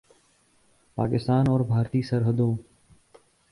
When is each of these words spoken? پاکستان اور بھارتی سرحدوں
پاکستان 0.97 1.47
اور 1.49 1.59
بھارتی 1.59 2.01
سرحدوں 2.01 2.53